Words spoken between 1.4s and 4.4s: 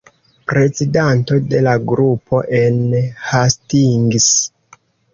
de la grupo en Hastings.